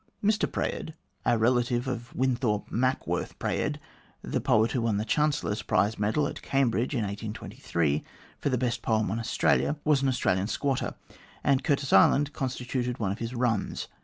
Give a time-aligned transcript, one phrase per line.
[0.23, 0.95] Mr Praed,
[1.27, 3.79] a relative of Winthorp Mack worth Praed,
[4.23, 8.03] the poet who won the Chancellor's prize medal at Cambridge, in 1823,
[8.39, 10.95] for the best poem on Australia, was an Australian squatter,
[11.43, 13.87] and Curtis Island constituted one of his runs.